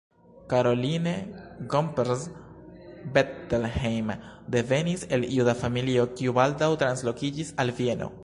[0.51, 1.11] Caroline
[1.73, 4.15] Gomperz-Bettelheim
[4.55, 8.09] devenis el juda familio, kiu baldaŭ translokiĝis al Vieno.